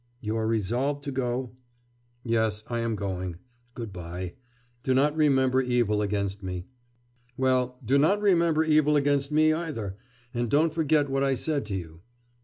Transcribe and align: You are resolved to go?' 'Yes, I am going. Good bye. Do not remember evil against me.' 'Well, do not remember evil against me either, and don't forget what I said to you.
You 0.19 0.35
are 0.35 0.47
resolved 0.47 1.03
to 1.03 1.11
go?' 1.11 1.51
'Yes, 2.23 2.63
I 2.65 2.79
am 2.79 2.95
going. 2.95 3.35
Good 3.75 3.93
bye. 3.93 4.33
Do 4.81 4.95
not 4.95 5.15
remember 5.15 5.61
evil 5.61 6.01
against 6.01 6.41
me.' 6.41 6.65
'Well, 7.37 7.77
do 7.85 7.99
not 7.99 8.19
remember 8.19 8.63
evil 8.63 8.95
against 8.95 9.31
me 9.31 9.53
either, 9.53 9.97
and 10.33 10.49
don't 10.49 10.73
forget 10.73 11.07
what 11.07 11.21
I 11.23 11.35
said 11.35 11.67
to 11.67 11.75
you. 11.75 12.01